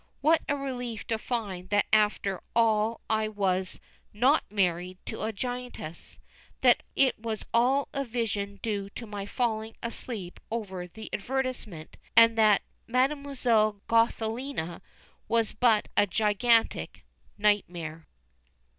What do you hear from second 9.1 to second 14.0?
falling asleep over the advertisement, and that Mdlle.